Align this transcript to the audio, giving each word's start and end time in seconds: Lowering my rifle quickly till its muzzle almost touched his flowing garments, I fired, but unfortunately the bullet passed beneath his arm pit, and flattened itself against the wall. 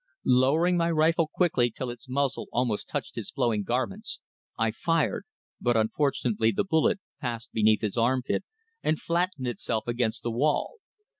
Lowering 0.25 0.77
my 0.77 0.89
rifle 0.89 1.29
quickly 1.31 1.69
till 1.69 1.91
its 1.91 2.09
muzzle 2.09 2.47
almost 2.51 2.87
touched 2.89 3.13
his 3.13 3.29
flowing 3.29 3.61
garments, 3.61 4.19
I 4.57 4.71
fired, 4.71 5.25
but 5.61 5.77
unfortunately 5.77 6.49
the 6.51 6.63
bullet 6.63 6.99
passed 7.19 7.49
beneath 7.53 7.81
his 7.81 7.99
arm 7.99 8.23
pit, 8.23 8.43
and 8.81 8.99
flattened 8.99 9.45
itself 9.45 9.85
against 9.87 10.23
the 10.23 10.31
wall. 10.31 10.77